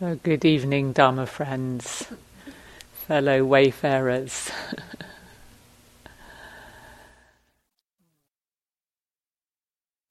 [0.00, 2.08] So, good evening, Dharma friends,
[3.06, 4.50] fellow wayfarers.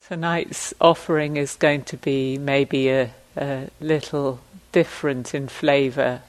[0.08, 4.40] Tonight's offering is going to be maybe a, a little
[4.72, 6.22] different in flavour,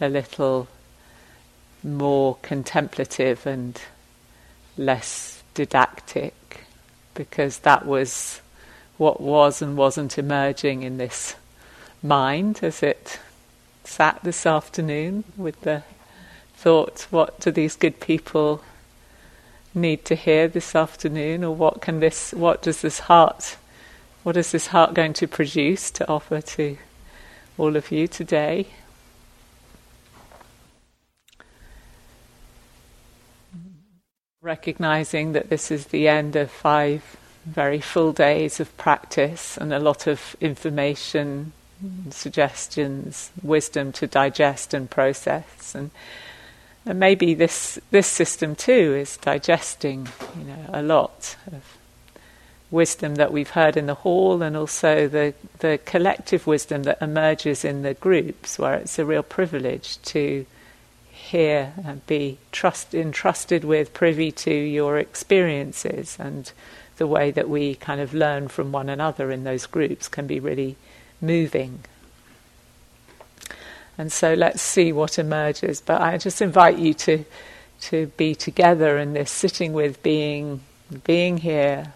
[0.00, 0.66] a little
[1.84, 3.80] more contemplative and
[4.76, 6.34] less didactic,
[7.14, 8.40] because that was
[8.96, 11.36] what was and wasn't emerging in this
[12.02, 13.18] mind as it
[13.84, 15.82] sat this afternoon with the
[16.54, 18.62] thought, what do these good people
[19.74, 23.56] need to hear this afternoon, or what can this, what does this heart,
[24.22, 26.76] what is this heart going to produce to offer to
[27.56, 28.66] all of you today?
[34.40, 39.78] Recognizing that this is the end of five very full days of practice and a
[39.78, 41.52] lot of information
[42.10, 45.90] suggestions, wisdom to digest and process, and,
[46.84, 51.62] and maybe this this system too is digesting, you know, a lot of
[52.70, 57.64] wisdom that we've heard in the hall, and also the the collective wisdom that emerges
[57.64, 60.44] in the groups, where it's a real privilege to
[61.10, 66.52] hear and be trust entrusted with, privy to your experiences, and
[66.96, 70.40] the way that we kind of learn from one another in those groups can be
[70.40, 70.76] really
[71.20, 71.84] moving.
[73.96, 75.80] And so let's see what emerges.
[75.80, 77.24] But I just invite you to
[77.80, 80.60] to be together in this, sitting with being
[81.04, 81.92] being here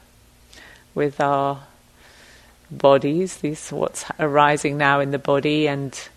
[0.95, 1.65] with our
[2.71, 6.09] bodies, these what's arising now in the body and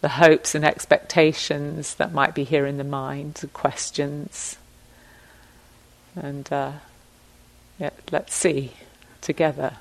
[0.00, 4.58] the hopes and expectations that might be here in the mind, the questions.
[6.16, 6.72] And uh,
[7.78, 8.72] yeah, let's see
[9.20, 9.76] together.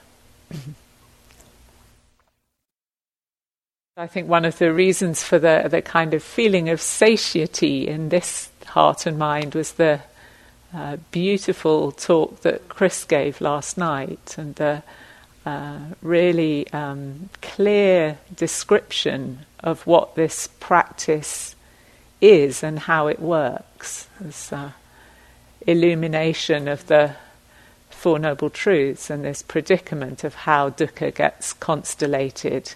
[3.97, 8.07] I think one of the reasons for the, the kind of feeling of satiety in
[8.07, 9.99] this heart and mind was the
[10.73, 14.81] uh, beautiful talk that Chris gave last night and the
[15.45, 21.57] uh, really um, clear description of what this practice
[22.21, 24.07] is and how it works.
[24.21, 24.71] This uh,
[25.67, 27.15] illumination of the
[27.89, 32.75] Four Noble Truths and this predicament of how dukkha gets constellated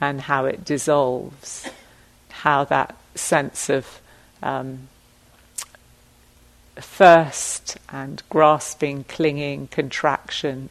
[0.00, 1.68] and how it dissolves,
[2.30, 4.00] how that sense of
[4.42, 4.88] um,
[6.76, 10.68] thirst and grasping, clinging, contraction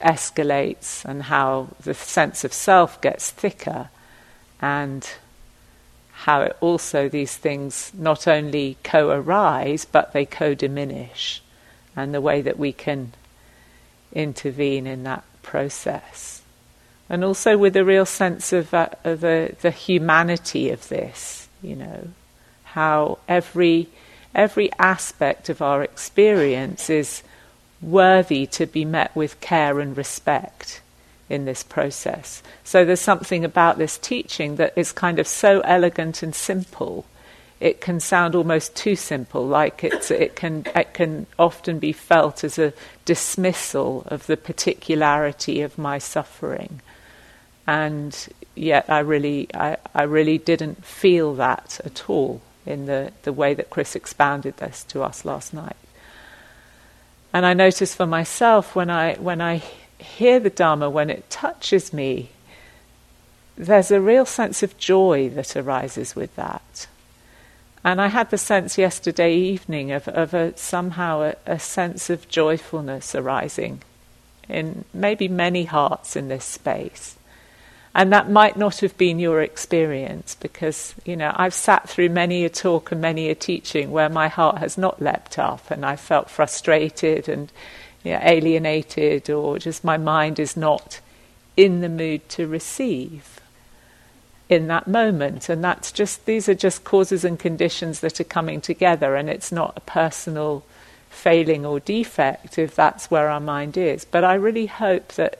[0.00, 3.88] escalates, and how the sense of self gets thicker,
[4.60, 5.08] and
[6.12, 11.42] how it also these things not only co arise but they co diminish,
[11.94, 13.12] and the way that we can
[14.12, 16.41] intervene in that process
[17.12, 21.76] and also with a real sense of, uh, of the, the humanity of this, you
[21.76, 22.08] know,
[22.64, 23.86] how every,
[24.34, 27.22] every aspect of our experience is
[27.82, 30.80] worthy to be met with care and respect
[31.28, 32.42] in this process.
[32.64, 37.04] So there's something about this teaching that is kind of so elegant and simple.
[37.60, 42.42] It can sound almost too simple, like it's, it, can, it can often be felt
[42.42, 42.72] as a
[43.04, 46.80] dismissal of the particularity of my suffering
[47.66, 53.32] and yet I really, I, I really didn't feel that at all in the, the
[53.32, 55.76] way that Chris expounded this to us last night.
[57.32, 59.62] And I notice for myself when I, when I
[59.98, 62.30] hear the Dharma, when it touches me,
[63.56, 66.86] there's a real sense of joy that arises with that.
[67.84, 72.28] And I had the sense yesterday evening of, of a, somehow a, a sense of
[72.28, 73.82] joyfulness arising
[74.48, 77.16] in maybe many hearts in this space.
[77.94, 82.44] And that might not have been your experience because, you know, I've sat through many
[82.44, 85.96] a talk and many a teaching where my heart has not leapt up and I
[85.96, 87.52] felt frustrated and
[88.02, 91.00] you know, alienated or just my mind is not
[91.54, 93.40] in the mood to receive
[94.48, 95.50] in that moment.
[95.50, 99.52] And that's just, these are just causes and conditions that are coming together and it's
[99.52, 100.64] not a personal
[101.10, 104.06] failing or defect if that's where our mind is.
[104.06, 105.38] But I really hope that.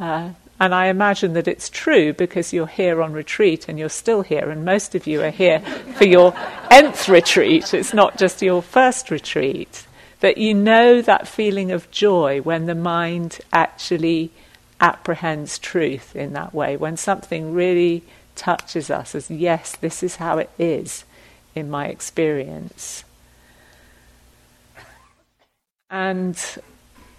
[0.00, 4.22] Uh, and I imagine that it's true because you're here on retreat and you're still
[4.22, 5.60] here, and most of you are here
[5.96, 6.34] for your
[6.70, 7.74] nth retreat.
[7.74, 9.86] It's not just your first retreat.
[10.20, 14.30] That you know that feeling of joy when the mind actually
[14.80, 18.02] apprehends truth in that way, when something really
[18.34, 21.04] touches us as, yes, this is how it is
[21.54, 23.04] in my experience.
[25.90, 26.38] And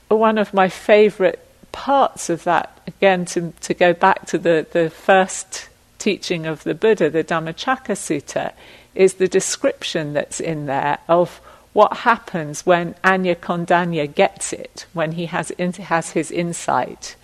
[0.07, 4.89] one of my favorite parts of that, again, to, to go back to the, the
[4.89, 8.53] first teaching of the Buddha, the Dhammacakka Sutta,
[8.95, 11.39] is the description that's in there of
[11.73, 17.15] what happens when Anya Kondanya gets it, when he has, in, has his insight,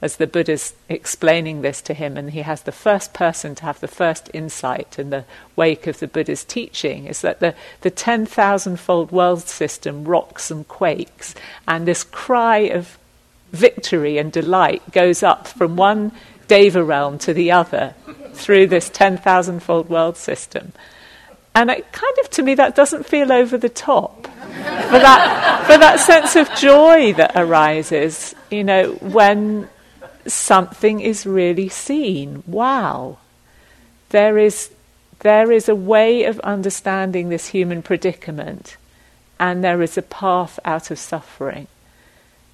[0.00, 3.78] as the Buddha's explaining this to him, and he has the first person to have
[3.78, 5.24] the first insight in the
[5.54, 10.66] wake of the Buddha's teaching, is that the, the 10,000 fold world system rocks and
[10.66, 11.36] quakes,
[11.68, 12.98] and this cry of
[13.52, 16.12] victory and delight goes up from one
[16.48, 17.94] Deva realm to the other
[18.32, 20.72] through this 10,000 fold world system.
[21.54, 24.26] And it kind of, to me, that doesn't feel over the top.
[24.26, 29.68] for that, for that sense of joy that arises, you know, when
[30.26, 32.42] something is really seen.
[32.46, 33.18] Wow.
[34.10, 34.70] There is,
[35.20, 38.76] there is a way of understanding this human predicament,
[39.38, 41.66] and there is a path out of suffering.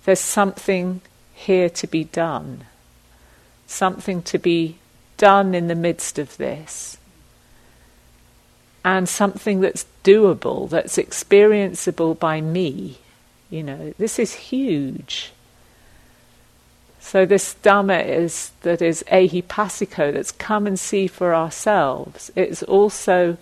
[0.04, 1.00] There's something
[1.34, 2.64] here to be done,
[3.66, 4.78] something to be
[5.16, 6.98] done in the midst of this
[8.84, 12.98] and something that's doable, that's experienceable by me.
[13.50, 15.32] You know, this is huge.
[17.00, 22.30] So this Dhamma is that is ehipassiko, that's come and see for ourselves.
[22.36, 23.36] It's also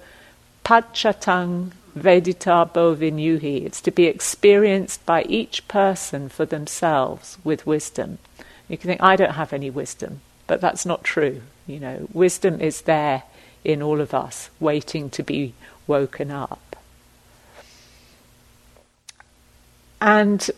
[0.64, 3.64] paccattaṃ veditabbo viññūhi.
[3.64, 8.18] It's to be experienced by each person for themselves with wisdom.
[8.68, 11.40] You can think, I don't have any wisdom, but that's not true.
[11.66, 13.22] You know, wisdom is there
[13.64, 15.54] in all of us, waiting to be
[15.86, 16.76] woken up.
[20.00, 20.48] And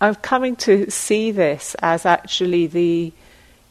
[0.00, 3.12] I'm coming to see this as actually the,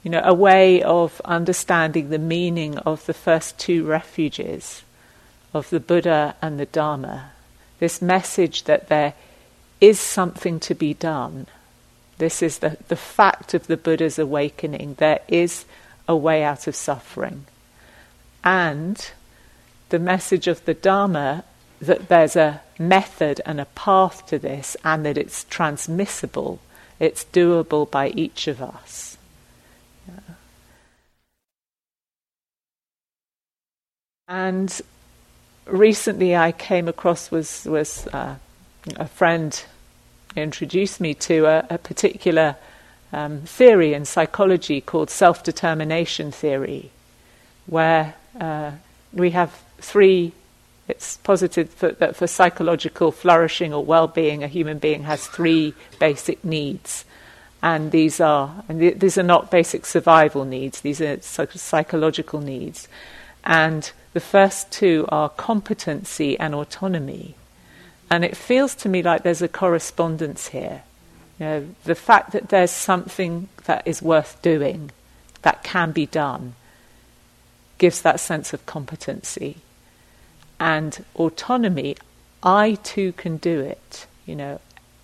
[0.03, 4.82] you know, a way of understanding the meaning of the first two refuges
[5.53, 7.31] of the Buddha and the Dharma.
[7.79, 9.13] This message that there
[9.81, 11.47] is something to be done.
[12.17, 14.95] This is the, the fact of the Buddha's awakening.
[14.97, 15.65] There is
[16.07, 17.45] a way out of suffering
[18.43, 19.11] and
[19.89, 21.43] the message of the Dharma
[21.79, 26.59] that there's a method and a path to this and that it's transmissible,
[26.99, 29.17] it's doable by each of us.
[30.07, 30.35] Yeah.
[34.27, 34.81] And
[35.65, 38.35] recently I came across was was uh,
[38.97, 39.63] a friend
[40.35, 42.55] introduced me to a, a particular
[43.11, 46.91] um, theory in psychology called self determination theory,
[47.65, 48.71] where uh,
[49.13, 50.33] we have three.
[50.85, 56.43] It's posited for, that for psychological flourishing or well-being, a human being has three basic
[56.43, 57.05] needs,
[57.61, 60.81] and these are and th- these are not basic survival needs.
[60.81, 62.89] These are psychological needs,
[63.45, 67.35] and the first two are competency and autonomy.
[68.09, 70.83] And it feels to me like there's a correspondence here.
[71.39, 74.91] You know, the fact that there's something that is worth doing,
[75.41, 76.53] that can be done,
[77.79, 79.57] gives that sense of competency
[80.59, 81.97] and autonomy.
[82.43, 84.05] I too can do it.
[84.27, 84.61] You know,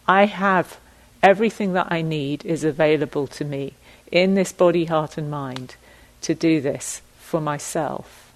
[0.07, 0.77] I have
[1.23, 3.73] everything that I need is available to me
[4.11, 5.75] in this body, heart, and mind
[6.21, 8.28] to do this for myself.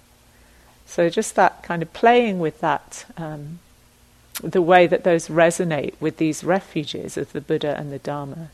[0.86, 3.58] So just that kind of playing with that, um,
[4.42, 8.50] the way that those resonate with these refuges of the Buddha and the Dharma.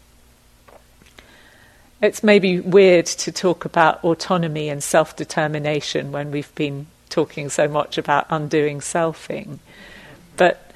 [2.00, 7.68] It's maybe weird to talk about autonomy and self determination when we've been talking so
[7.68, 9.58] much about undoing selfing.
[10.36, 10.69] But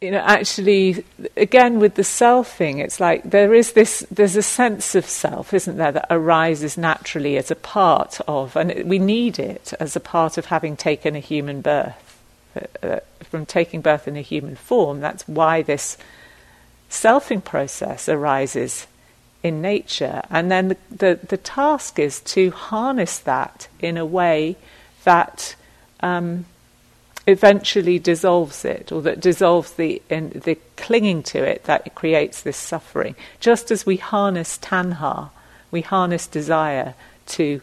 [0.00, 1.04] you know, actually,
[1.36, 4.06] again with the selfing, it's like there is this.
[4.10, 8.88] There's a sense of self, isn't there, that arises naturally as a part of, and
[8.88, 12.20] we need it as a part of having taken a human birth.
[12.54, 15.98] Uh, uh from taking birth in a human form, that's why this
[16.88, 18.86] selfing process arises
[19.42, 20.22] in nature.
[20.30, 24.56] And then the, the, the, task is to harness that in a way
[25.04, 25.56] that
[26.00, 26.46] um,
[27.26, 32.56] eventually dissolves it, or that dissolves the, in, the clinging to it that creates this
[32.56, 33.16] suffering.
[33.40, 35.30] Just as we harness tanha,
[35.70, 36.94] we harness desire
[37.26, 37.60] to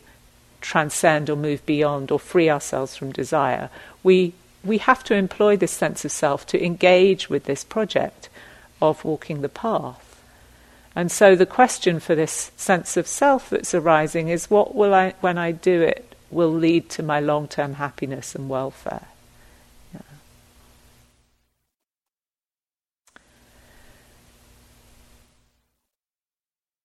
[0.60, 3.70] transcend or move beyond or free ourselves from desire,
[4.02, 8.30] we, we have to employ this sense of self to engage with this project
[8.82, 10.22] of walking the path.
[10.96, 15.14] And so the question for this sense of self that's arising is what will I,
[15.22, 19.08] when I do it, will lead to my long term happiness and welfare?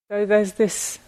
[0.09, 0.99] So there's this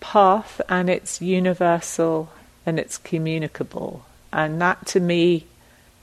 [0.00, 2.32] path, and it's universal
[2.66, 4.04] and it's communicable.
[4.32, 5.46] And that to me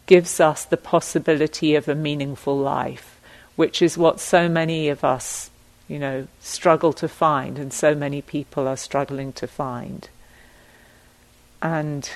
[0.05, 3.19] gives us the possibility of a meaningful life,
[3.57, 5.51] which is what so many of us
[5.89, 10.07] you know, struggle to find, and so many people are struggling to find.
[11.61, 12.09] And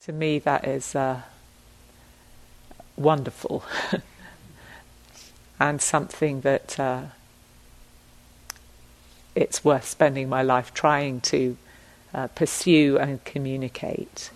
[0.00, 1.20] to me, that is uh,
[2.96, 3.62] wonderful
[5.64, 7.00] and something that uh,
[9.34, 11.56] it's worth spending my life trying to
[12.12, 14.30] uh, pursue and communicate.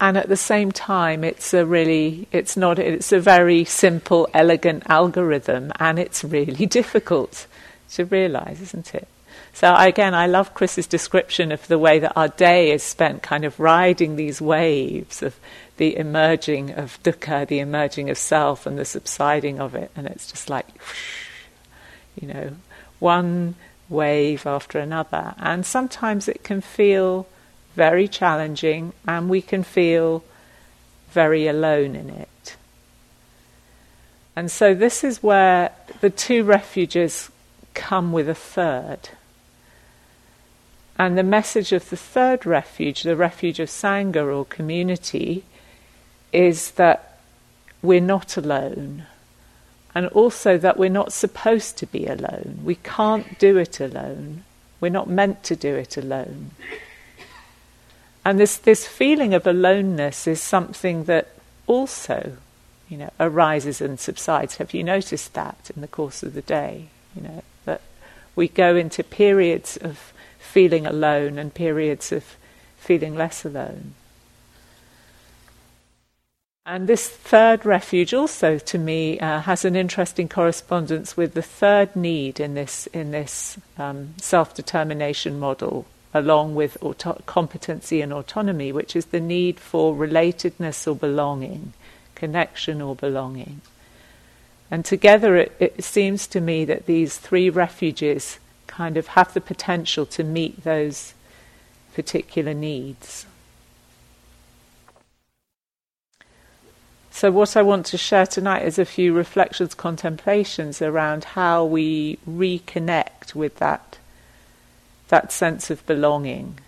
[0.00, 4.84] And at the same time, it's a really, it's not, it's a very simple, elegant
[4.88, 7.46] algorithm, and it's really difficult
[7.90, 9.06] to realize, isn't it?
[9.52, 13.44] So again, I love Chris's description of the way that our day is spent kind
[13.44, 15.36] of riding these waves of
[15.78, 19.90] the emerging of dukkha, the emerging of self, and the subsiding of it.
[19.96, 20.66] And it's just like,
[22.20, 22.50] you know,
[22.98, 23.54] one
[23.88, 25.34] wave after another.
[25.38, 27.26] And sometimes it can feel
[27.74, 30.24] very challenging, and we can feel
[31.10, 32.56] very alone in it.
[34.36, 37.30] And so, this is where the two refuges
[37.74, 39.10] come with a third.
[40.98, 45.44] And the message of the third refuge, the refuge of Sangha or community,
[46.32, 47.20] is that
[47.82, 49.06] we're not alone.
[49.94, 52.60] And also that we're not supposed to be alone.
[52.62, 54.44] We can't do it alone.
[54.80, 56.52] We're not meant to do it alone.
[58.24, 61.28] And this, this feeling of aloneness is something that
[61.66, 62.36] also,
[62.88, 64.56] you know, arises and subsides.
[64.56, 66.88] Have you noticed that in the course of the day?
[67.16, 67.80] You know, that
[68.36, 72.36] we go into periods of feeling alone and periods of
[72.78, 73.94] feeling less alone.
[76.70, 81.96] And this third refuge also, to me, uh, has an interesting correspondence with the third
[81.96, 88.70] need in this in this um, self determination model, along with auto- competency and autonomy,
[88.70, 91.72] which is the need for relatedness or belonging,
[92.14, 93.62] connection or belonging.
[94.70, 99.40] And together, it, it seems to me that these three refuges kind of have the
[99.40, 101.14] potential to meet those
[101.94, 103.24] particular needs.
[107.18, 112.16] So, what I want to share tonight is a few reflections, contemplations around how we
[112.30, 113.98] reconnect with that,
[115.08, 116.60] that sense of belonging,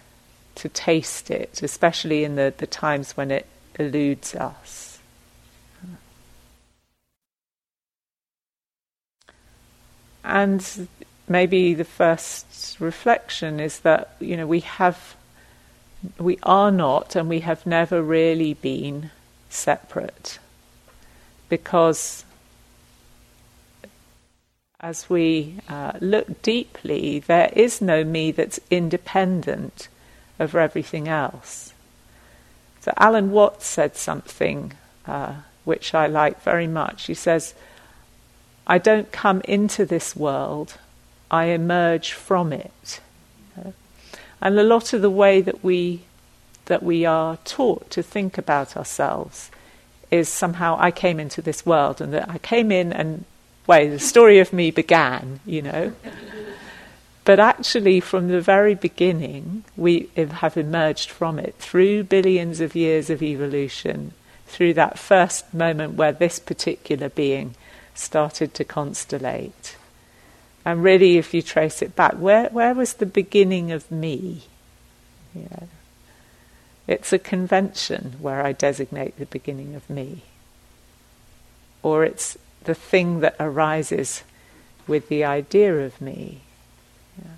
[0.57, 3.47] to taste it, especially in the, the times when it
[3.79, 4.99] eludes us.
[10.25, 10.89] And
[11.29, 15.15] maybe the first reflection is that you know we have
[16.19, 19.13] we are not and we have never really been
[19.53, 20.39] separate.
[21.49, 22.25] Because
[24.81, 29.89] as we uh, look deeply there is no me that's independent
[30.39, 31.75] of everything else.
[32.81, 34.73] So alan watts said something
[35.07, 37.07] uh, which i like very much.
[37.07, 37.55] He says
[38.67, 40.79] i don't come into this world
[41.31, 43.01] I emerge from it.
[44.43, 46.01] And a lot of the way that we
[46.71, 49.51] that we are taught to think about ourselves
[50.13, 53.25] is somehow I came into this world and that I came in and
[53.67, 55.93] way the story of me began, you know.
[57.25, 63.11] but actually, from the very beginning, we have emerged from it through billions of years
[63.11, 64.13] of evolution,
[64.47, 67.57] through that first moment where this particular being
[67.97, 69.75] started to constellate.
[70.65, 74.43] And really, if you trace it back, where, where was the beginning of me?
[75.35, 75.67] Yeah.
[76.91, 80.23] It's a convention where I designate the beginning of me.
[81.85, 84.25] Or it's the thing that arises
[84.89, 86.41] with the idea of me.
[87.17, 87.37] Yeah.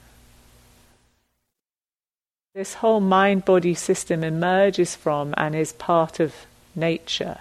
[2.55, 6.35] This whole mind body system emerges from and is part of
[6.75, 7.41] nature.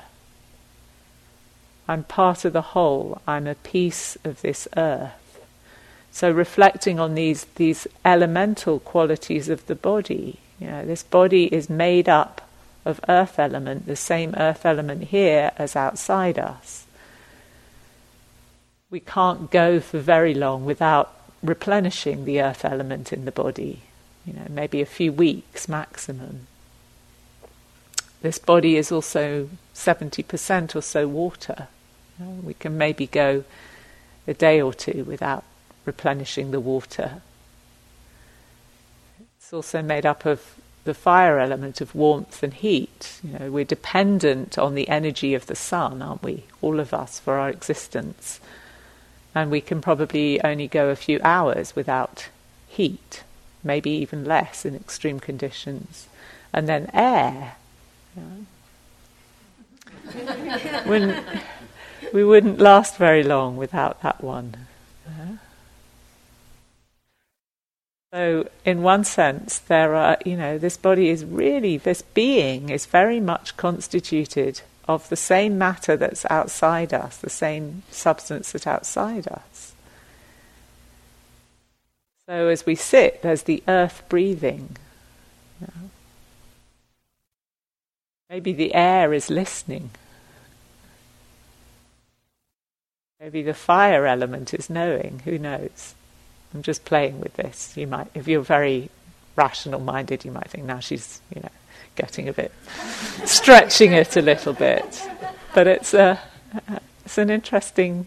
[1.88, 5.40] I'm part of the whole, I'm a piece of this earth.
[6.12, 11.70] So reflecting on these these elemental qualities of the body, you know, this body is
[11.70, 12.48] made up
[12.86, 16.86] of earth element, the same earth element here as outside us.
[18.92, 23.82] We can't go for very long without replenishing the earth element in the body.
[24.24, 26.46] You know, maybe a few weeks maximum.
[28.22, 31.70] This body is also 70% or so water.
[32.44, 33.46] We can maybe go
[34.28, 35.44] a day or two without
[35.86, 37.24] replenishing the water.
[39.52, 40.56] It's also made up of
[40.86, 43.20] the fire element of warmth and heat.
[43.22, 46.46] You know, we're dependent on the energy of the sun, aren't we?
[46.62, 48.40] All of us for our existence.
[49.36, 52.30] And we can probably only go a few hours without
[52.66, 53.24] heat,
[53.62, 56.08] maybe even less in extreme conditions.
[56.54, 57.58] And then air.
[60.86, 61.26] Wouldn't,
[62.14, 64.68] we wouldn't last very long without that one.
[65.06, 65.34] Uh-huh.
[68.14, 72.86] So, in one sense, there are, you know, this body is really, this being is
[72.86, 79.30] very much constituted of the same matter that's outside us, the same substance that's outside
[79.30, 79.74] us.
[82.28, 84.76] So, as we sit, there's the earth breathing.
[88.30, 89.92] Maybe the air is listening.
[93.22, 95.96] Maybe the fire element is knowing, who knows?
[96.54, 97.76] I'm just playing with this.
[97.78, 98.90] You might, if you're very
[99.36, 101.50] rational minded, you might think now she's, you know,
[101.96, 102.52] getting a bit,
[103.26, 105.02] stretching it a little bit.
[105.54, 106.20] But it's a,
[107.06, 108.06] it's an interesting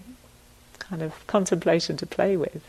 [0.79, 2.63] kind of contemplation to play with.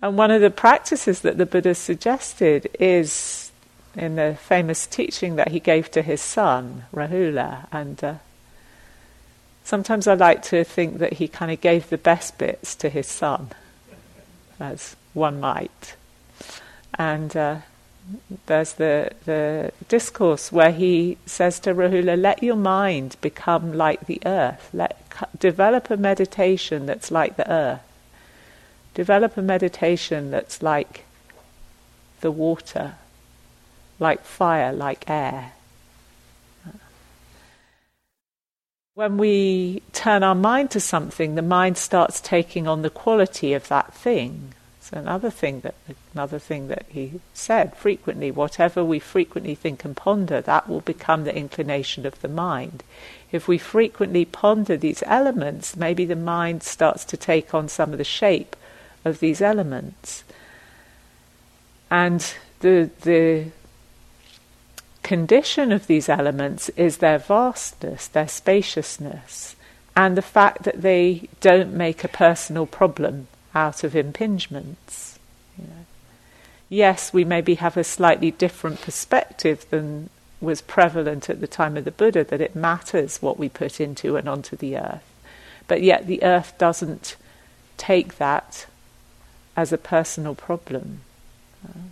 [0.00, 3.50] And one of the practices that the Buddha suggested is
[3.96, 7.66] in the famous teaching that he gave to his son, Rahula.
[7.72, 8.14] And uh,
[9.68, 13.06] sometimes I like to think that he kind of gave the best bits to his
[13.06, 13.50] son,
[14.58, 15.94] as one might.
[16.94, 17.58] And uh,
[18.46, 24.22] there's the, the discourse where he says to Rahula, let your mind become like the
[24.24, 24.70] earth.
[24.72, 24.96] Let,
[25.38, 27.82] develop a meditation that's like the earth.
[28.94, 31.04] Develop a meditation that's like
[32.22, 32.94] the water,
[34.00, 35.52] like fire, like air.
[38.98, 43.68] When we turn our mind to something, the mind starts taking on the quality of
[43.68, 44.54] that thing.
[44.80, 45.76] So another thing that
[46.12, 51.22] another thing that he said frequently, whatever we frequently think and ponder, that will become
[51.22, 52.82] the inclination of the mind.
[53.30, 57.98] If we frequently ponder these elements, maybe the mind starts to take on some of
[57.98, 58.56] the shape
[59.04, 60.24] of these elements.
[61.88, 63.52] And the, the
[65.08, 69.56] condition of these elements is their vastness, their spaciousness,
[69.96, 75.18] and the fact that they don't make a personal problem out of impingements.
[75.56, 75.86] You know.
[76.68, 80.10] Yes, we maybe have a slightly different perspective than
[80.42, 84.14] was prevalent at the time of the Buddha, that it matters what we put into
[84.16, 85.10] and onto the earth.
[85.68, 87.16] But yet the earth doesn't
[87.78, 88.66] take that
[89.56, 91.00] as a personal problem.
[91.66, 91.88] Uh,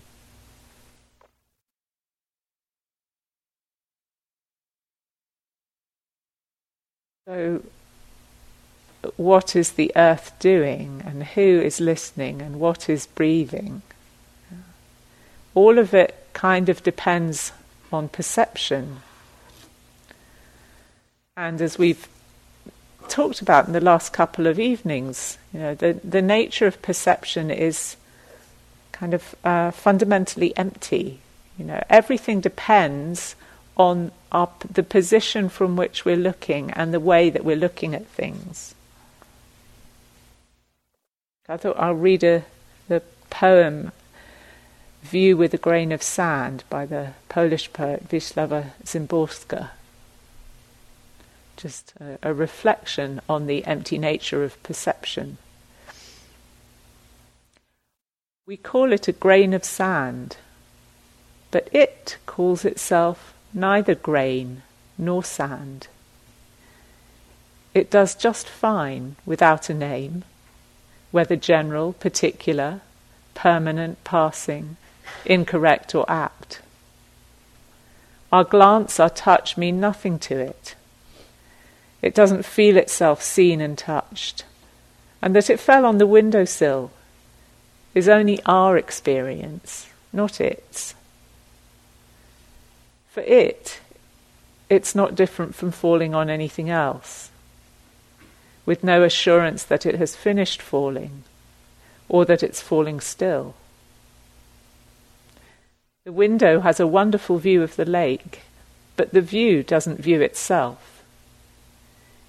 [7.27, 7.63] So,
[9.17, 13.83] what is the earth doing, and who is listening, and what is breathing?
[15.55, 17.51] All of it kind of depends
[17.93, 18.99] on perception.
[21.37, 22.07] And as we've
[23.09, 25.39] talked about in the last couple of evenings.
[25.53, 27.97] You know, the, the nature of perception is
[28.93, 31.21] kind of uh, fundamentally empty.
[31.59, 33.35] You know, everything depends
[33.77, 38.07] on our, the position from which we're looking and the way that we're looking at
[38.07, 38.75] things.
[41.49, 42.45] I thought I'll read a,
[42.89, 43.93] the poem
[45.03, 49.71] View with a Grain of Sand by the Polish poet Wisława Szymborska
[51.57, 55.39] just a, a reflection on the empty nature of perception.
[58.47, 60.37] We call it a grain of sand,
[61.51, 64.63] but it calls itself neither grain
[64.99, 65.89] nor sand.
[67.75, 70.25] It does just fine without a name,
[71.11, 72.83] whether general, particular,
[73.35, 74.77] permanent, passing,
[75.25, 76.61] incorrect, or apt.
[78.31, 80.75] Our glance, our touch mean nothing to it.
[82.03, 84.45] It doesn't feel itself seen and touched.
[85.23, 86.91] And that it fell on the windowsill
[87.95, 90.95] is only our experience, not its.
[93.17, 93.81] For it,
[94.69, 97.31] it's not different from falling on anything else,
[98.67, 101.23] with no assurance that it has finished falling
[102.11, 103.55] or that it's falling still.
[106.05, 108.43] The window has a wonderful view of the lake,
[108.99, 111.03] but the view doesn't view itself.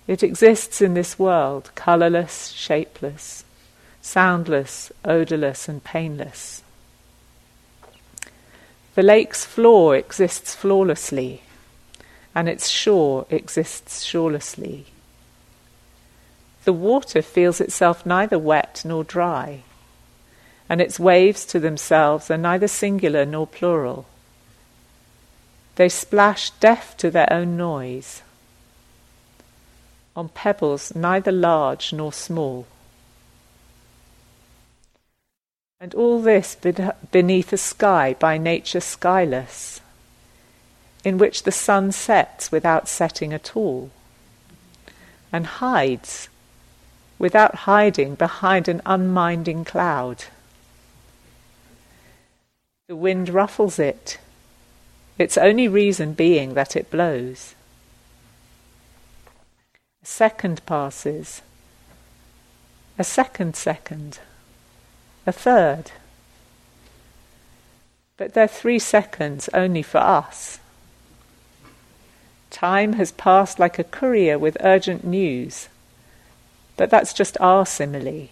[0.07, 3.43] It exists in this world, colourless, shapeless,
[4.01, 6.63] soundless, odourless, and painless.
[8.97, 11.43] The lake's floor exists flawlessly,
[12.33, 14.87] and its shore exists shorelessly.
[16.63, 19.61] The water feels itself neither wet nor dry,
[20.67, 24.07] and its waves to themselves are neither singular nor plural.
[25.75, 28.23] They splash deaf to their own noise
[30.15, 32.65] on pebbles neither large nor small.
[35.79, 36.55] And all this
[37.11, 39.79] beneath a sky by nature skyless.
[41.07, 43.89] in which the sun sets without setting at all
[45.31, 46.27] and hides
[47.17, 50.25] without hiding behind an unminding cloud.
[52.89, 54.19] The wind ruffles it,
[55.17, 57.55] its only reason being that it blows.
[60.03, 61.41] A second passes,
[62.99, 64.19] a second second,
[65.27, 65.91] a third.
[68.15, 70.59] But they're three seconds only for us.
[72.49, 75.67] Time has passed like a courier with urgent news,
[76.77, 78.29] but that's just our simile.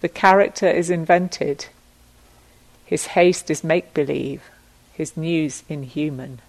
[0.00, 1.66] The character is invented,
[2.84, 4.42] his haste is make believe,
[4.92, 6.40] his news inhuman.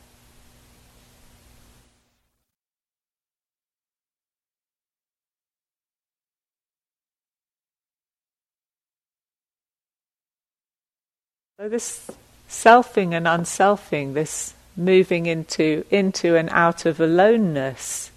[11.58, 12.12] So this
[12.50, 18.12] selfing and unselfing, this moving into into and out of aloneness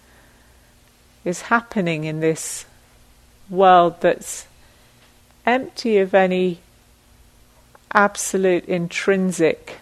[1.25, 2.67] is happening in this
[3.49, 4.49] world that's
[5.47, 6.59] empty of any
[7.93, 9.77] absolute intrinsic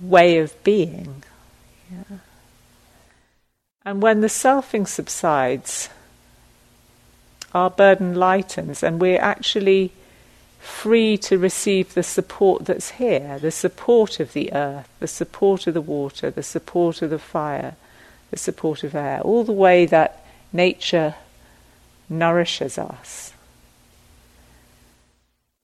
[0.00, 1.24] way of being.
[1.92, 2.18] Yeah.
[3.84, 5.90] And when the selfing subsides,
[7.52, 9.92] our burden lightens and we're actually
[10.64, 15.74] free to receive the support that's here the support of the earth, the support of
[15.74, 17.76] the water, the support of the fire,
[18.30, 21.14] the support of air, all the way that nature
[22.08, 23.32] nourishes us.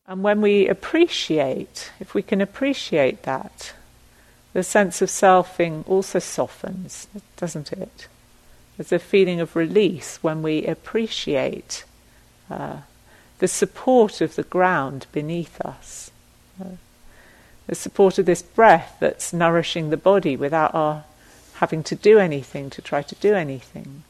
[0.06, 3.72] And when we appreciate, if we can appreciate that,
[4.52, 8.08] the sense of selfing also softens, doesn't it?
[8.76, 11.84] There's a feeling of release when we appreciate
[12.50, 12.78] uh,
[13.40, 16.10] the support of the ground beneath us,
[17.66, 21.04] the support of this breath that's nourishing the body without our
[21.54, 24.02] having to do anything to try to do anything.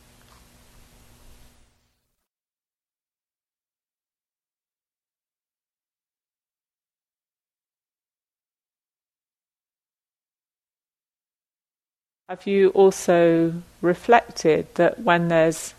[12.29, 15.75] Have you also reflected that when there's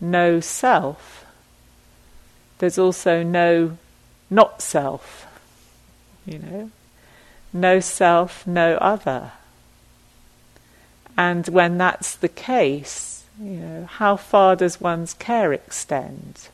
[0.00, 1.25] no self,
[2.58, 3.76] there's also no
[4.30, 5.26] not self,
[6.24, 6.70] you know,
[7.52, 9.32] no self, no other.
[11.16, 16.48] And when that's the case, you know, how far does one's care extend?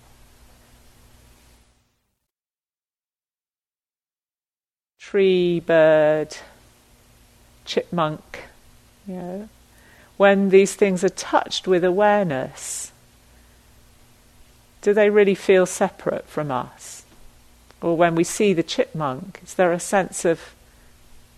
[4.99, 6.37] Tree, bird,
[7.65, 8.45] chipmunk,
[9.07, 9.49] you know,
[10.17, 12.92] when these things are touched with awareness,
[14.83, 17.05] do they really feel separate from us?
[17.81, 20.55] Or when we see the chipmunk, is there a sense of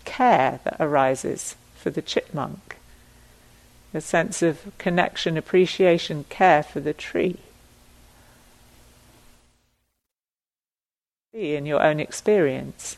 [0.05, 2.77] care that arises for the chipmunk?
[3.93, 7.37] A sense of connection, appreciation, care for the tree?
[11.33, 12.97] In your own experience.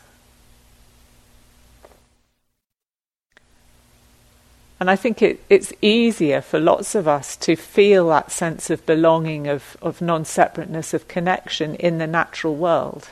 [4.79, 8.85] And I think it, it's easier for lots of us to feel that sense of
[8.85, 13.09] belonging, of, of non separateness, of connection in the natural world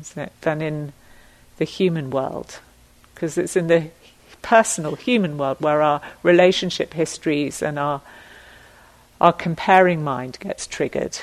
[0.00, 0.92] isn't it, than in
[1.58, 2.60] the human world.
[3.14, 3.90] Because it's in the
[4.42, 8.00] personal human world where our relationship histories and our,
[9.20, 11.18] our comparing mind gets triggered.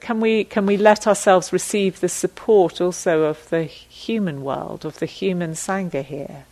[0.00, 4.98] Can we can we let ourselves receive the support also of the human world, of
[4.98, 6.46] the human sangha here?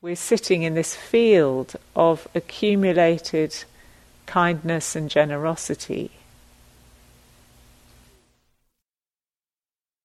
[0.00, 3.64] We're sitting in this field of accumulated
[4.26, 6.12] kindness and generosity.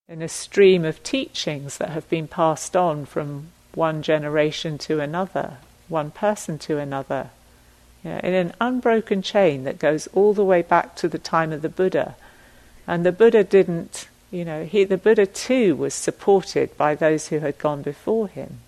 [0.09, 5.57] In a stream of teachings that have been passed on from one generation to another,
[5.87, 7.29] one person to another
[8.11, 11.61] know, in an unbroken chain that goes all the way back to the time of
[11.61, 12.15] the Buddha.
[12.87, 17.39] And the Buddha didn't, you know, he, the Buddha too was supported by those who
[17.39, 18.59] had gone before him.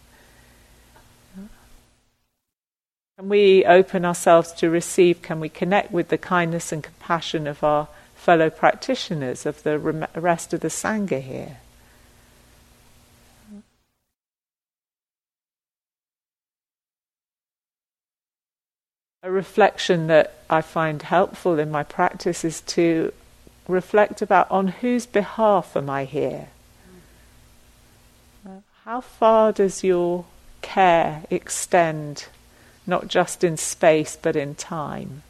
[3.18, 5.24] Can we open ourselves to receive?
[5.24, 10.54] Can we connect with the kindness and compassion of our fellow practitioners, of the rest
[10.54, 11.58] of the Sangha here?
[19.24, 23.12] A reflection that I find helpful in my practice is to
[23.68, 26.50] reflect about on whose behalf am I here?
[28.46, 30.26] Uh, how far does your
[30.62, 32.28] care extend,
[32.86, 35.24] not just in space but in time?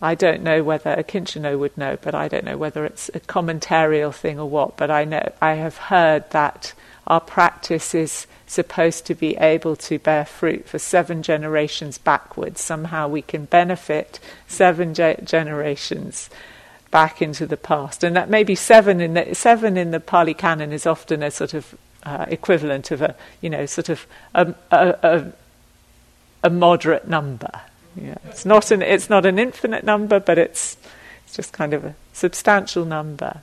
[0.00, 4.14] I don't know whether Akincano would know, but I don't know whether it's a commentarial
[4.14, 4.78] thing or what.
[4.78, 6.72] But I know I have heard that
[7.06, 12.60] our practice is supposed to be able to bear fruit for seven generations backwards.
[12.60, 16.28] Somehow we can benefit seven ge- generations
[16.90, 20.72] back into the past, and that maybe seven in the seven in the Pali Canon
[20.72, 24.98] is often a sort of uh, equivalent of a you know sort of a, a,
[25.02, 25.32] a,
[26.44, 27.60] a moderate number.
[27.94, 28.16] Yeah.
[28.28, 30.76] It's not an it's not an infinite number, but it's
[31.24, 33.42] it's just kind of a substantial number.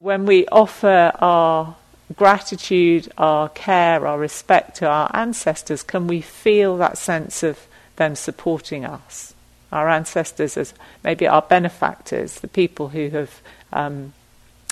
[0.00, 1.76] When we offer our
[2.16, 8.14] gratitude, our care, our respect to our ancestors, can we feel that sense of them
[8.14, 9.34] supporting us?
[9.70, 10.72] Our ancestors as
[11.04, 13.42] maybe our benefactors, the people who have
[13.74, 14.14] um,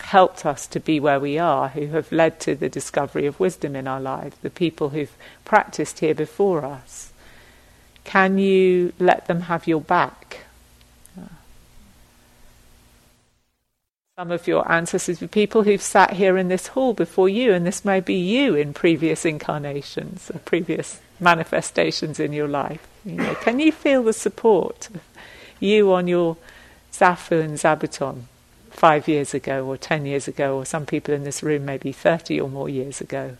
[0.00, 3.76] helped us to be where we are, who have led to the discovery of wisdom
[3.76, 5.14] in our lives, the people who've
[5.44, 7.12] practiced here before us.
[8.04, 10.46] Can you let them have your back?
[14.18, 17.64] Some of your ancestors were people who've sat here in this hall before you, and
[17.64, 22.84] this may be you in previous incarnations or previous manifestations in your life.
[23.04, 24.88] You know, can you feel the support
[25.60, 26.36] you on your
[26.92, 28.22] zafu and zabuton?
[28.70, 32.40] five years ago or ten years ago, or some people in this room maybe 30
[32.40, 33.36] or more years ago.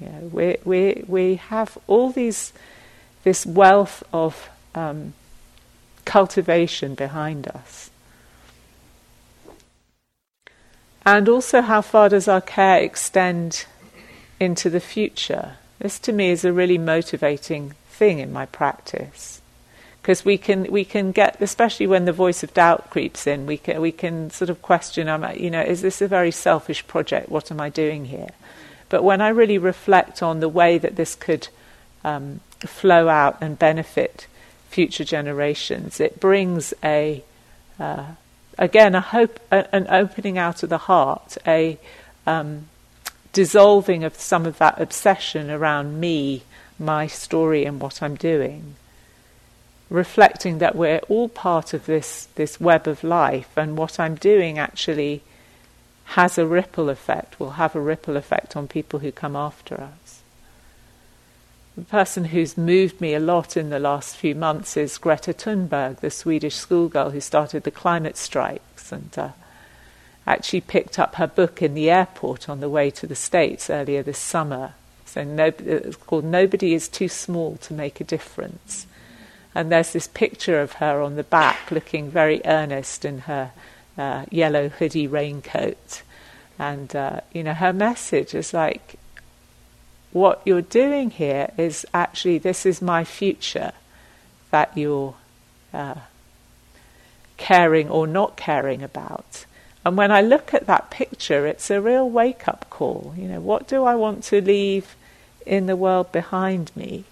[0.00, 2.52] You know, we, we, we have all these,
[3.22, 5.12] this wealth of um,
[6.04, 7.90] cultivation behind us.
[11.04, 13.66] And also, how far does our care extend
[14.38, 15.54] into the future?
[15.78, 19.40] This to me is a really motivating thing in my practice.
[20.02, 23.58] Because we can we can get especially when the voice of doubt creeps in we
[23.58, 27.28] can we can sort of question you know is this a very selfish project?
[27.28, 28.30] What am I doing here?
[28.88, 31.48] But when I really reflect on the way that this could
[32.02, 34.26] um, flow out and benefit
[34.70, 37.22] future generations it brings a
[37.78, 38.06] uh,
[38.60, 41.76] again a hope an opening out of the heart a
[42.26, 42.68] um,
[43.32, 46.42] dissolving of some of that obsession around me
[46.78, 48.76] my story and what I'm doing
[49.90, 54.58] reflecting that we're all part of this, this web of life, and what I'm doing
[54.58, 55.22] actually
[56.04, 59.99] has a ripple effect, will have a ripple effect on people who come after us.
[61.76, 66.00] The person who's moved me a lot in the last few months is Greta Thunberg,
[66.00, 69.30] the Swedish schoolgirl who started the climate strikes and uh,
[70.26, 74.02] actually picked up her book in the airport on the way to the States earlier
[74.02, 74.74] this summer.
[75.06, 78.86] So no, it's called Nobody is Too Small to Make a Difference
[79.54, 83.50] and there's this picture of her on the back looking very earnest in her
[83.98, 86.02] uh, yellow hoodie raincoat.
[86.58, 88.96] And, uh, you know, her message is like,
[90.12, 93.72] what you're doing here is actually, this is my future
[94.50, 95.14] that you're
[95.72, 95.94] uh,
[97.36, 99.46] caring or not caring about.
[99.84, 103.14] And when I look at that picture, it's a real wake up call.
[103.16, 104.94] You know, what do I want to leave
[105.46, 107.04] in the world behind me?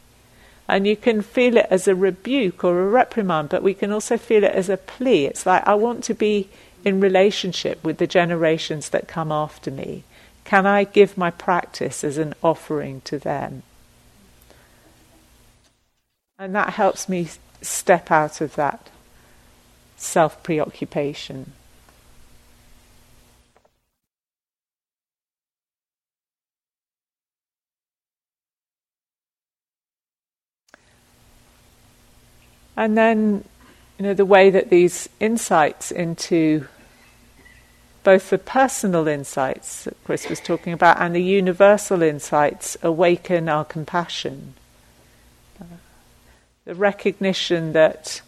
[0.68, 4.18] And you can feel it as a rebuke or a reprimand, but we can also
[4.18, 5.24] feel it as a plea.
[5.24, 6.50] It's like, I want to be
[6.84, 10.04] in relationship with the generations that come after me.
[10.48, 13.64] Can I give my practice as an offering to them?
[16.38, 17.28] And that helps me
[17.60, 18.88] step out of that
[19.98, 21.52] self preoccupation.
[32.74, 33.44] And then,
[33.98, 36.66] you know, the way that these insights into
[38.08, 43.66] both the personal insights that Chris was talking about and the universal insights awaken our
[43.66, 44.54] compassion.
[46.64, 48.22] The recognition that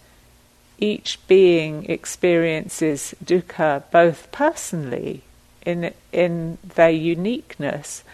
[0.76, 5.22] each being experiences dukkha both personally
[5.64, 8.04] in in their uniqueness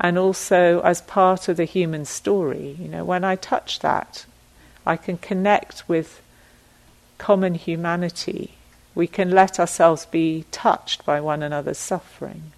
[0.00, 2.76] and also as part of the human story.
[2.80, 4.24] You know, when I touch that,
[4.86, 6.22] I can connect with
[7.18, 8.54] common humanity.
[8.94, 12.52] We can let ourselves be touched by one another's suffering.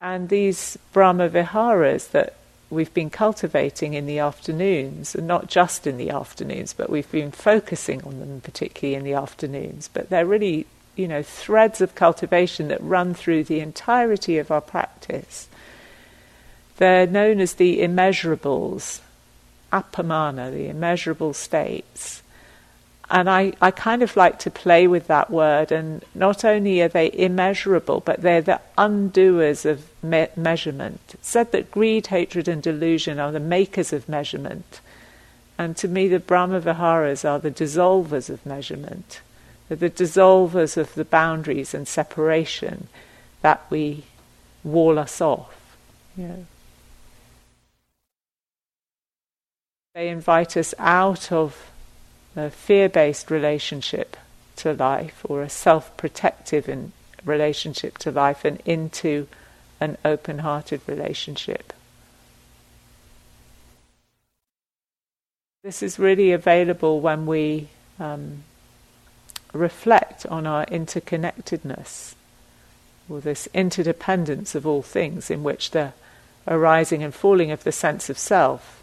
[0.00, 2.34] And these Brahma Viharas that
[2.70, 7.32] we've been cultivating in the afternoons, and not just in the afternoons, but we've been
[7.32, 12.68] focusing on them particularly in the afternoons, but they're really, you know, threads of cultivation
[12.68, 15.48] that run through the entirety of our practice.
[16.76, 19.00] They're known as the immeasurables,
[19.72, 22.22] appamana, the immeasurable states.
[23.10, 25.72] And I, I kind of like to play with that word.
[25.72, 31.00] And not only are they immeasurable, but they're the undoers of me- measurement.
[31.14, 34.80] It's said that greed, hatred, and delusion are the makers of measurement.
[35.58, 39.20] And to me, the Brahma Viharas are the dissolvers of measurement.
[39.68, 42.86] They're the dissolvers of the boundaries and separation
[43.42, 44.04] that we
[44.62, 45.76] wall us off.
[46.16, 46.46] You know.
[49.94, 51.70] They invite us out of
[52.36, 54.16] a fear based relationship
[54.56, 56.68] to life or a self protective
[57.24, 59.26] relationship to life and into
[59.80, 61.72] an open hearted relationship.
[65.62, 68.44] This is really available when we um,
[69.52, 72.14] reflect on our interconnectedness
[73.08, 75.92] or this interdependence of all things in which the
[76.46, 78.82] arising and falling of the sense of self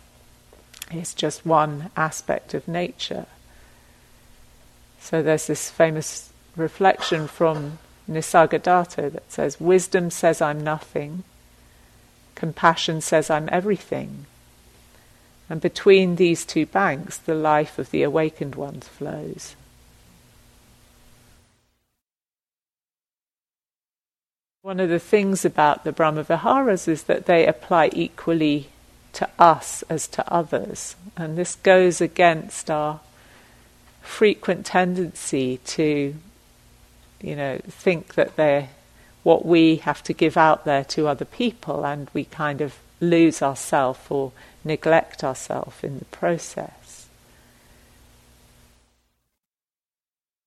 [0.91, 3.25] is just one aspect of nature.
[5.10, 11.24] So there's this famous reflection from Nisargadatta that says, Wisdom says I'm nothing,
[12.36, 14.26] compassion says I'm everything.
[15.50, 19.56] And between these two banks, the life of the awakened ones flows.
[24.62, 28.67] One of the things about the Brahmaviharas is that they apply equally
[29.13, 30.98] to us as to others.
[31.15, 33.00] And this goes against our
[34.01, 36.15] frequent tendency to,
[37.21, 38.69] you know, think that they're
[39.23, 43.41] what we have to give out there to other people, and we kind of lose
[43.41, 44.31] ourselves or
[44.63, 47.10] neglect ourselves in the process.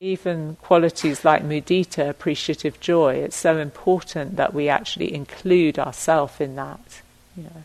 [0.00, 6.56] Even qualities like mudita, appreciative joy, it's so important that we actually include ourselves in
[6.56, 7.02] that.
[7.36, 7.62] You know.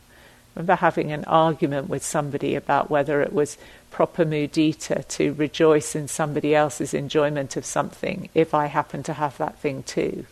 [0.55, 3.57] Remember having an argument with somebody about whether it was
[3.91, 9.37] proper mudita to rejoice in somebody else's enjoyment of something if I happen to have
[9.37, 10.25] that thing too.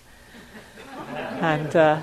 [1.41, 2.01] and uh,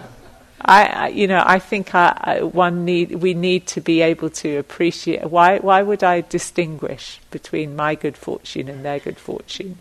[0.60, 4.28] I, I, you know, I think I, I, one need we need to be able
[4.30, 5.30] to appreciate.
[5.30, 9.78] Why, why would I distinguish between my good fortune and their good fortune?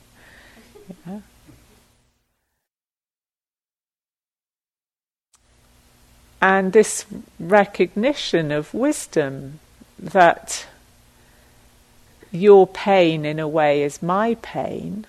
[6.41, 7.06] And this
[7.39, 9.60] recognition of wisdom
[9.97, 10.67] that
[12.32, 15.06] your pain in a way is my pain,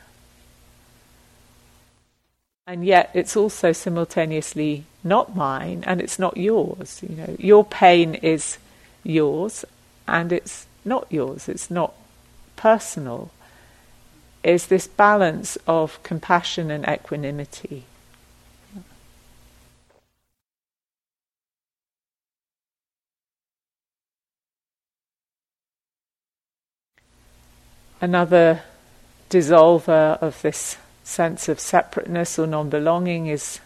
[2.67, 7.01] and yet it's also simultaneously not mine and it's not yours.
[7.03, 8.59] You know, your pain is
[9.03, 9.65] yours
[10.07, 11.49] and it's not yours.
[11.49, 11.95] It's not
[12.57, 13.31] personal.
[14.45, 17.85] Is this balance of compassion and equanimity?
[28.01, 28.63] Another
[29.29, 33.61] dissolver of this sense of separateness or non belonging is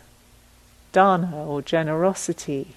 [0.92, 2.74] dana or generosity.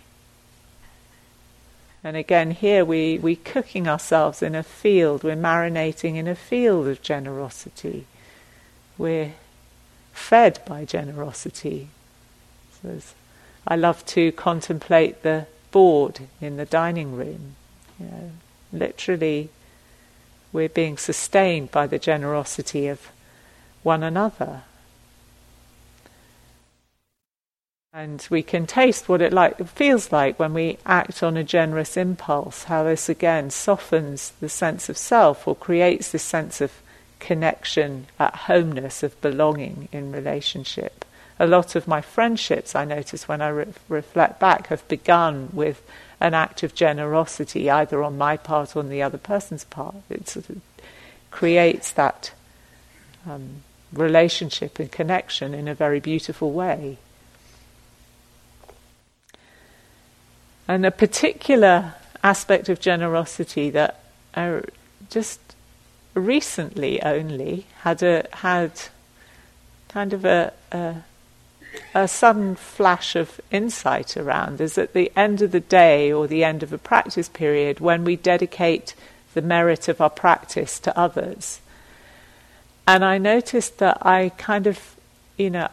[2.03, 6.87] And again, here we, we're cooking ourselves in a field, we're marinating in a field
[6.87, 8.05] of generosity.
[8.97, 9.33] We're
[10.13, 11.89] fed by generosity.
[12.81, 12.99] So
[13.67, 17.55] I love to contemplate the board in the dining room.
[17.99, 18.31] You know,
[18.71, 19.49] literally
[20.57, 23.11] we're being sustained by the generosity of
[23.83, 24.63] one another.
[27.93, 31.95] And we can taste what it like feels like when we act on a generous
[31.95, 36.71] impulse, how this again softens the sense of self or creates this sense of
[37.19, 41.05] connection, at homeness, of belonging in relationship.
[41.37, 45.83] A lot of my friendships, I notice when I re- reflect back, have begun with
[46.19, 49.95] an act of generosity, either on my part or on the other person's part.
[50.09, 50.61] It sort of
[51.31, 52.31] creates that
[53.29, 56.97] um, relationship and connection in a very beautiful way.
[60.67, 63.99] And a particular aspect of generosity that
[64.35, 64.61] I
[65.09, 65.39] just
[66.13, 68.71] recently only had a had
[69.87, 70.95] kind of a, a
[71.93, 76.43] a sudden flash of insight around is at the end of the day or the
[76.43, 78.93] end of a practice period when we dedicate
[79.33, 81.59] the merit of our practice to others.
[82.87, 84.95] And I noticed that I kind of,
[85.37, 85.69] you know,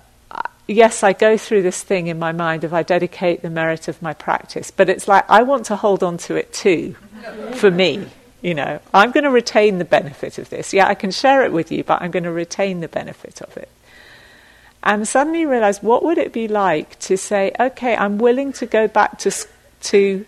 [0.66, 4.00] yes, I go through this thing in my mind of I dedicate the merit of
[4.02, 6.96] my practice, but it's like I want to hold on to it too
[7.54, 8.06] for me.
[8.42, 10.74] You know, I'm going to retain the benefit of this.
[10.74, 13.56] Yeah, I can share it with you, but I'm going to retain the benefit of
[13.56, 13.70] it
[14.84, 18.86] and suddenly realized what would it be like to say, okay, I'm willing to go
[18.86, 19.32] back to
[19.80, 20.26] to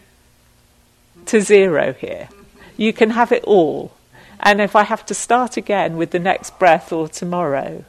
[1.26, 2.28] to zero here.
[2.76, 3.92] You can have it all,
[4.40, 7.84] And if I have to start again with the next breath or tomorrow,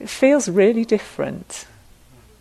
[0.00, 1.66] it feels really different.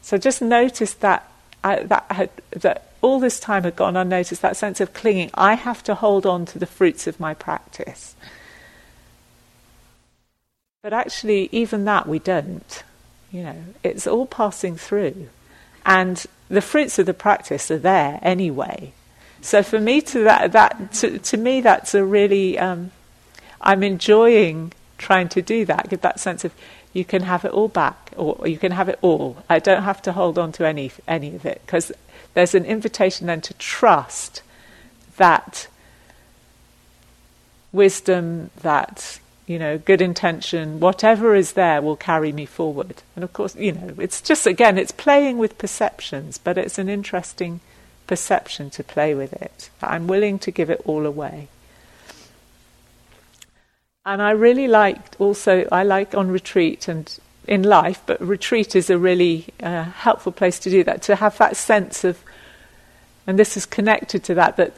[0.02, 1.30] So just notice that
[1.64, 4.42] I, that had, that all this time had gone unnoticed.
[4.42, 5.32] That sense of clinging.
[5.34, 8.16] I have to hold on to the fruits of my practice.
[10.86, 12.84] But actually, even that we don't.
[13.32, 15.30] You know, it's all passing through,
[15.84, 18.94] and the fruits of the practice are there anyway.
[19.42, 22.92] So for me, to that, that to, to me, that's a really um,
[23.60, 25.90] I'm enjoying trying to do that.
[25.90, 26.54] Give that sense of
[26.94, 29.38] you can have it all back, or you can have it all.
[29.50, 31.92] I don't have to hold on to any any of it because
[32.36, 34.44] there's an invitation then to trust
[35.18, 35.68] that
[37.72, 43.04] wisdom, that you know, good intention, whatever is there will carry me forward.
[43.16, 46.90] And of course, you know, it's just again, it's playing with perceptions, but it's an
[46.90, 47.60] interesting
[48.08, 49.70] perception to play with it.
[49.82, 51.48] I'm willing to give it all away.
[54.06, 57.18] And I really liked also, I like on retreat and
[57.48, 61.38] in life, but retreat is a really uh, helpful place to do that, to have
[61.38, 62.20] that sense of,
[63.28, 64.74] and this is connected to that, that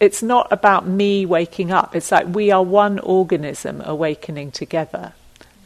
[0.00, 1.96] it's not about me waking up.
[1.96, 5.12] It's like we are one organism awakening together.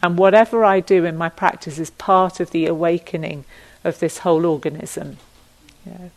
[0.03, 3.45] And whatever I do in my practice is part of the awakening
[3.85, 5.19] of this whole organism.
[5.87, 6.11] You know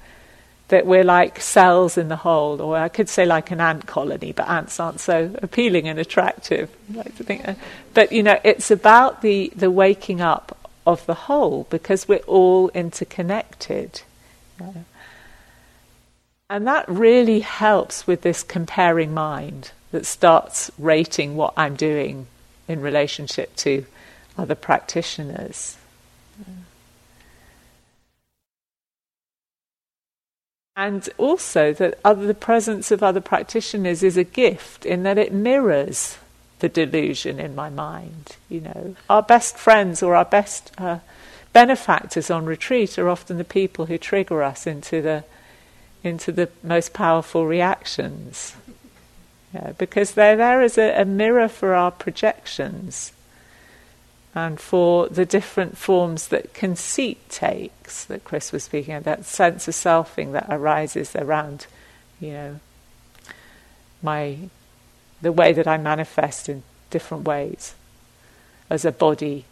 [0.70, 4.32] that we're like cells in the whole, or I could say like an ant colony,
[4.32, 6.76] but ants aren't so appealing and attractive.
[6.94, 7.46] Like to think,
[7.94, 10.58] but you know, it's about the the waking up
[10.88, 14.02] of the whole because we're all interconnected,
[14.60, 14.86] you know?
[16.50, 22.28] And that really helps with this comparing mind that starts rating what I'm doing
[22.68, 23.86] in relationship to
[24.38, 25.78] other practitioners.
[30.76, 35.34] And also that other, the presence of other practitioners is a gift in that it
[35.34, 36.18] mirrors
[36.60, 38.36] the delusion in my mind.
[38.50, 41.00] You know, our best friends or our best uh,
[41.54, 45.24] benefactors on retreat are often the people who trigger us into the
[46.06, 48.56] into the most powerful reactions.
[49.54, 53.14] Yeah, because they're there as a, a mirror for our projections
[54.34, 59.68] and for the different forms that conceit takes that Chris was speaking of, that sense
[59.70, 61.68] of selfing that arises around,
[62.20, 62.60] you know,
[64.02, 64.38] my
[65.22, 67.74] the way that I manifest in different ways
[68.70, 69.46] as a body,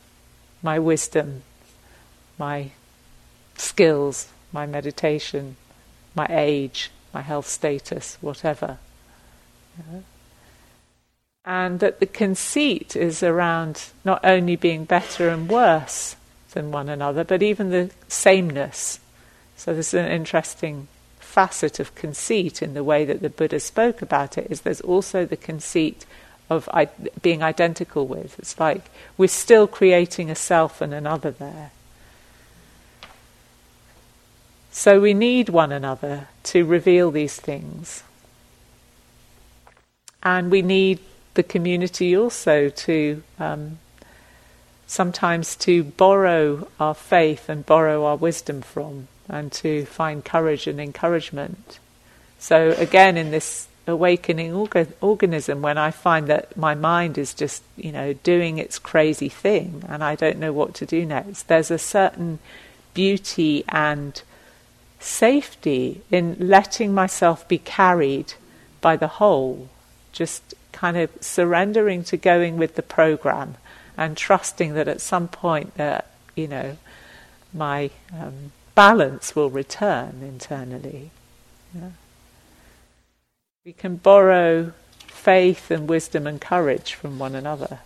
[0.61, 1.43] my wisdom,
[2.37, 2.71] my
[3.55, 5.55] skills, my meditation,
[6.15, 8.77] my age, my health status, whatever.
[9.91, 10.03] Know?
[11.45, 16.15] and that the conceit is around not only being better and worse
[16.51, 18.99] than one another, but even the sameness.
[19.57, 20.87] So there's an interesting
[21.19, 24.47] facet of conceit in the way that the Buddha spoke about it.
[24.49, 26.05] Is there's also the conceit
[26.49, 26.89] of I-
[27.21, 28.39] being identical with.
[28.39, 28.85] It's like
[29.17, 31.71] we're still creating a self and another there.
[34.75, 38.01] So we need one another to reveal these things.
[40.23, 40.97] And we need
[41.35, 43.77] the community also to um,
[44.87, 50.81] sometimes to borrow our faith and borrow our wisdom from, and to find courage and
[50.81, 51.77] encouragement.
[52.39, 57.61] So again, in this awakening orga- organism, when I find that my mind is just
[57.77, 61.69] you know doing its crazy thing and I don't know what to do next, there's
[61.69, 62.39] a certain
[62.95, 64.19] beauty and
[65.03, 68.33] safety in letting myself be carried
[68.81, 69.69] by the whole,
[70.11, 73.55] just kind of surrendering to going with the program
[73.97, 76.77] and trusting that at some point that you know
[77.53, 81.11] my um, balance will return internally.
[81.75, 81.91] Yeah.
[83.65, 84.73] We can borrow
[85.07, 87.79] faith and wisdom and courage from one another.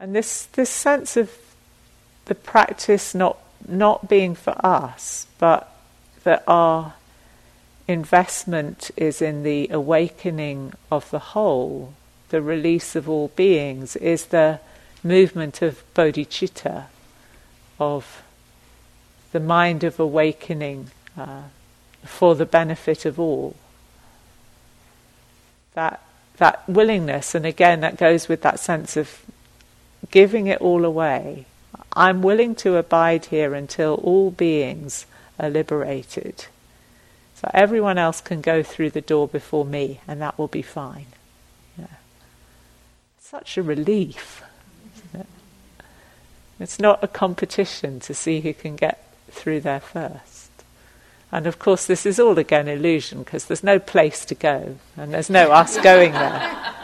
[0.00, 1.30] And this, this sense of
[2.24, 3.38] the practice not,
[3.68, 5.70] not being for us, but
[6.24, 6.94] that our
[7.86, 11.92] investment is in the awakening of the whole,
[12.30, 14.60] the release of all beings, is the
[15.04, 16.86] movement of bodhicitta,
[17.78, 18.22] of
[19.32, 21.42] the mind of awakening uh,
[22.04, 23.54] for the benefit of all.
[25.74, 26.02] That
[26.38, 29.20] that willingness, and again, that goes with that sense of
[30.10, 31.46] giving it all away.
[31.92, 35.06] I'm willing to abide here until all beings
[35.38, 36.46] are liberated.
[37.34, 41.06] So everyone else can go through the door before me, and that will be fine.
[41.78, 41.86] Yeah.
[43.18, 44.42] Such a relief.
[45.14, 45.26] It?
[46.58, 50.50] It's not a competition to see who can get through there first.
[51.32, 55.14] And of course, this is all again illusion because there's no place to go and
[55.14, 56.74] there's no us going there.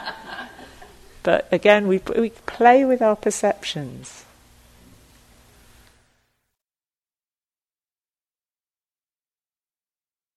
[1.27, 4.23] But again, we, we play with our perceptions.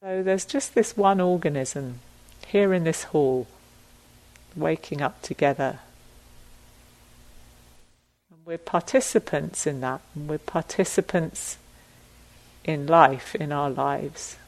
[0.02, 2.00] So there's just this one organism
[2.44, 3.46] here in this hall,
[4.56, 5.78] waking up together.
[8.32, 11.56] And we're participants in that, and we're participants
[12.64, 14.38] in life, in our lives.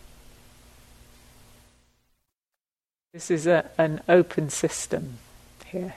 [3.13, 5.19] This is a, an open system
[5.67, 5.95] here.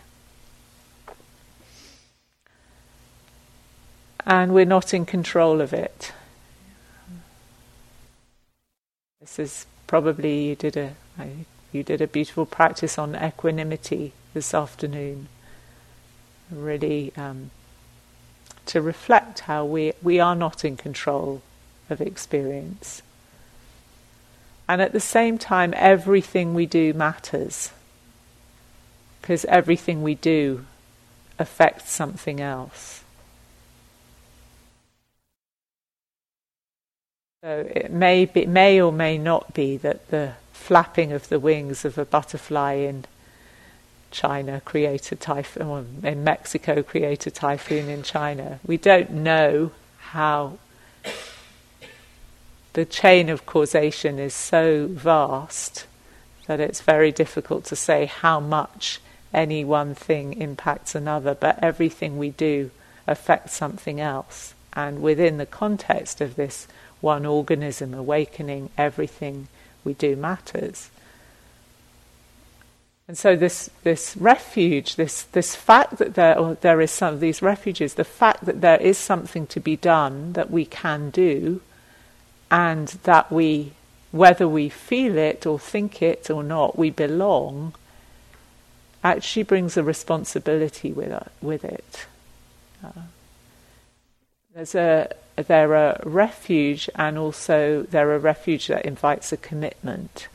[4.25, 6.11] And we're not in control of it.
[9.21, 10.95] This is probably you did a
[11.71, 15.27] you did a beautiful practice on equanimity this afternoon.
[16.51, 17.51] Really, um,
[18.67, 21.41] to reflect how we we are not in control
[21.89, 23.01] of experience,
[24.67, 27.71] and at the same time, everything we do matters
[29.25, 30.63] because everything we do
[31.39, 33.03] affects something else.
[37.45, 41.85] So it may be, may or may not be that the flapping of the wings
[41.85, 43.05] of a butterfly in
[44.09, 48.59] China create a typhoon, or in Mexico create a typhoon in China.
[48.65, 50.57] We don't know how
[52.73, 55.85] the chain of causation is so vast
[56.47, 58.99] that it's very difficult to say how much
[59.31, 62.71] any one thing impacts another, but everything we do
[63.05, 64.54] affects something else.
[64.75, 66.67] And within the context of this
[67.01, 69.47] one organism awakening, everything
[69.83, 70.89] we do matters.
[73.07, 77.41] And so this this refuge, this this fact that there there is some of these
[77.41, 81.61] refuges, the fact that there is something to be done that we can do,
[82.49, 83.73] and that we,
[84.11, 87.75] whether we feel it or think it or not, we belong,
[89.03, 92.07] actually brings a responsibility with with it.
[92.83, 93.01] Uh,
[94.55, 100.29] there's a they're a refuge, and also they're a refuge that invites a commitment.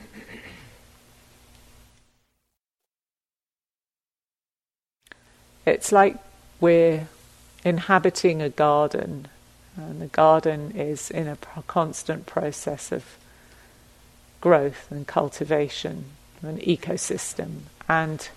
[5.64, 6.18] It's like
[6.60, 7.08] we're
[7.64, 9.28] inhabiting a garden,
[9.74, 13.16] and the garden is in a constant process of
[14.42, 16.04] growth and cultivation,
[16.42, 18.28] an ecosystem, and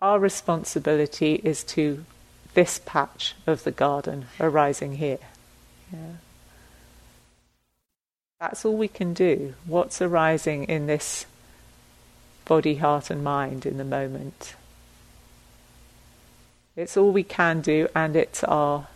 [0.00, 2.04] our responsibility is to
[2.56, 5.18] this patch of the garden arising here.
[5.92, 6.14] Yeah.
[8.40, 9.54] That's all we can do.
[9.66, 11.26] What's arising in this
[12.46, 14.54] body, heart, and mind in the moment?
[16.74, 18.88] It's all we can do, and it's our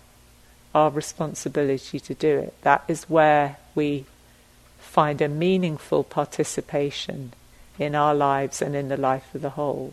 [0.75, 2.55] our responsibility to do it.
[2.63, 4.07] That is where we
[4.79, 7.35] find a meaningful participation
[7.79, 9.93] in our lives and in the life of the whole.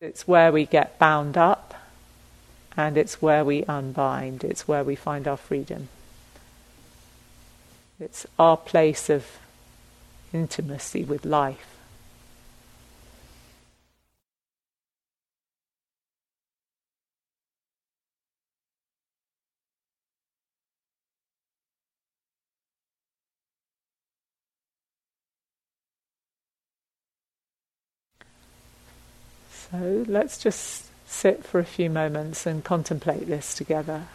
[0.00, 1.74] It's where we get bound up
[2.76, 4.42] and it's where we unbind.
[4.44, 5.88] It's where we find our freedom.
[7.98, 9.26] It's our place of
[10.32, 11.79] intimacy with life.
[29.70, 34.06] So let's just sit for a few moments and contemplate this together.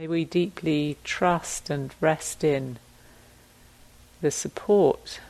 [0.00, 2.78] May we deeply trust and rest in
[4.22, 5.20] the support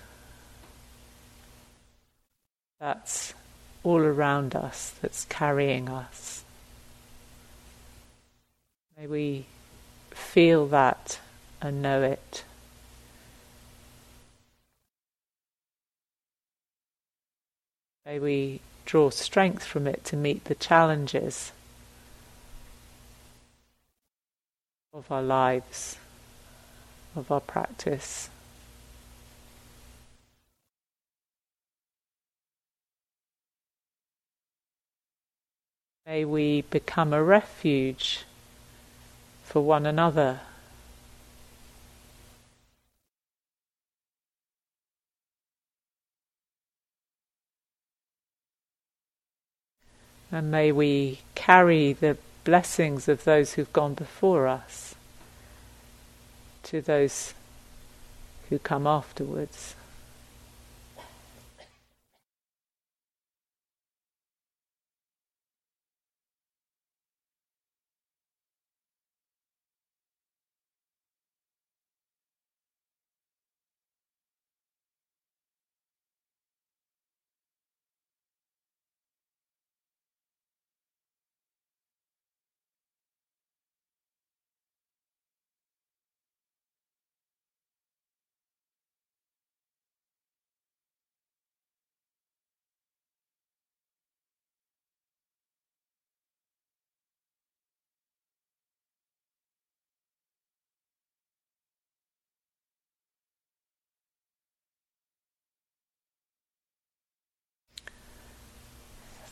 [2.79, 3.35] that's
[3.83, 6.45] all around us, that's carrying us.
[8.97, 9.47] May we
[10.13, 11.19] feel that
[11.61, 12.45] and know it.
[18.07, 21.51] May we draw strength from it to meet the challenges
[24.93, 25.99] of our lives,
[27.15, 28.29] of our practice.
[36.07, 38.25] May we become a refuge
[39.45, 40.41] for one another.
[50.33, 52.17] And may we carry the
[52.51, 54.97] blessings of those who've gone before us
[56.65, 57.33] to those
[58.49, 59.77] who come afterwards.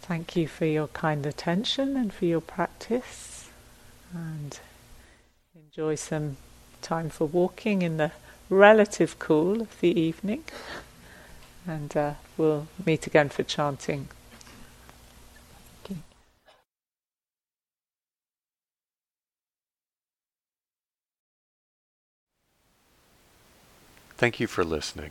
[0.09, 3.50] Thank you for your kind attention and for your practice.
[4.14, 4.59] And
[5.54, 6.38] enjoy some
[6.80, 8.12] time for walking in the
[8.48, 10.44] relative cool of the evening.
[11.66, 14.09] And uh, we'll meet again for chanting.
[15.84, 16.02] Thank you
[24.16, 25.11] Thank you for listening.